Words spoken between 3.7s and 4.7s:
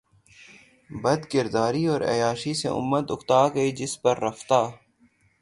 جس پر رفتہ